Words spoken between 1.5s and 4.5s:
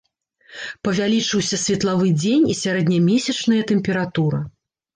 светлавы дзень і сярэднямесячная тэмпература.